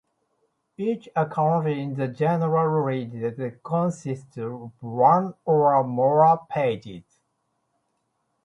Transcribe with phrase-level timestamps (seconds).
[0.79, 7.03] Each account in the general ledger consists of one or more pages.